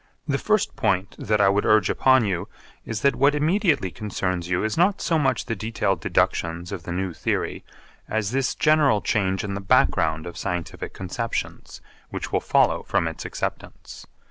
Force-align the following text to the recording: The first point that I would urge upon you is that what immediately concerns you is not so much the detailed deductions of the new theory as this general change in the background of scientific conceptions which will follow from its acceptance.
The 0.27 0.39
first 0.39 0.75
point 0.75 1.15
that 1.19 1.39
I 1.39 1.47
would 1.49 1.63
urge 1.63 1.87
upon 1.87 2.25
you 2.25 2.47
is 2.85 3.01
that 3.01 3.15
what 3.15 3.35
immediately 3.35 3.91
concerns 3.91 4.49
you 4.49 4.63
is 4.63 4.75
not 4.75 4.99
so 4.99 5.19
much 5.19 5.45
the 5.45 5.55
detailed 5.55 6.01
deductions 6.01 6.71
of 6.71 6.81
the 6.85 6.91
new 6.91 7.13
theory 7.13 7.63
as 8.09 8.31
this 8.31 8.55
general 8.55 9.01
change 9.01 9.43
in 9.43 9.53
the 9.53 9.61
background 9.61 10.25
of 10.25 10.39
scientific 10.39 10.95
conceptions 10.95 11.81
which 12.09 12.31
will 12.31 12.39
follow 12.39 12.81
from 12.81 13.07
its 13.07 13.25
acceptance. 13.25 14.07